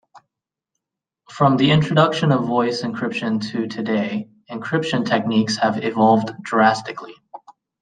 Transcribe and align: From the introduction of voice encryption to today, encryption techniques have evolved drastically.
From 1.29 1.57
the 1.57 1.69
introduction 1.69 2.31
of 2.31 2.47
voice 2.47 2.81
encryption 2.81 3.47
to 3.51 3.67
today, 3.67 4.29
encryption 4.49 5.05
techniques 5.05 5.57
have 5.57 5.83
evolved 5.83 6.31
drastically. 6.41 7.13